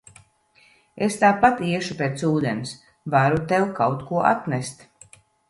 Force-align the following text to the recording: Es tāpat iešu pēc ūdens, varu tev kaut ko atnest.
Es 1.07 1.17
tāpat 1.23 1.61
iešu 1.73 1.97
pēc 1.99 2.23
ūdens, 2.31 2.73
varu 3.17 3.45
tev 3.53 3.69
kaut 3.83 4.03
ko 4.09 4.25
atnest. 4.33 4.85